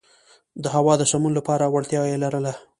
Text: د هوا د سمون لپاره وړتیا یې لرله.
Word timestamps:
د 0.63 0.65
هوا 0.75 0.93
د 0.97 1.03
سمون 1.11 1.31
لپاره 1.39 1.71
وړتیا 1.73 2.01
یې 2.11 2.17
لرله. 2.23 2.53